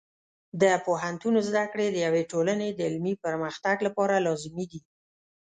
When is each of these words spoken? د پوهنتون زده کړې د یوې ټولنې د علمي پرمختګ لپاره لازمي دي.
د 0.61 0.63
پوهنتون 0.85 1.35
زده 1.47 1.63
کړې 1.71 1.87
د 1.91 1.97
یوې 2.05 2.23
ټولنې 2.31 2.67
د 2.71 2.79
علمي 2.87 3.13
پرمختګ 3.25 3.77
لپاره 3.87 4.23
لازمي 4.27 4.65
دي. 4.71 4.81